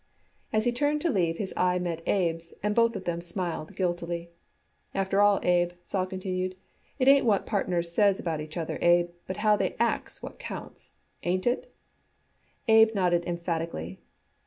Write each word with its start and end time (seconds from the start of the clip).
As 0.51 0.65
he 0.65 0.71
turned 0.71 0.99
to 1.01 1.11
leave, 1.11 1.37
his 1.37 1.53
eye 1.55 1.77
met 1.77 2.01
Abe's, 2.07 2.55
and 2.63 2.73
both 2.73 2.95
of 2.95 3.03
them 3.03 3.21
smiled 3.21 3.75
guiltily. 3.75 4.31
"After 4.95 5.21
all, 5.21 5.39
Abe," 5.43 5.73
Sol 5.83 6.07
concluded, 6.07 6.57
"it 6.97 7.07
ain't 7.07 7.23
what 7.23 7.45
partners 7.45 7.91
says 7.93 8.19
about 8.19 8.41
each 8.41 8.57
other, 8.57 8.79
Abe, 8.81 9.09
but 9.27 9.37
how 9.45 9.55
they 9.55 9.75
acts 9.79 10.23
which 10.23 10.39
counts. 10.39 10.93
Ain't 11.21 11.45
it?" 11.45 11.71
Abe 12.67 12.95
nodded 12.95 13.25
emphatically. 13.27 13.99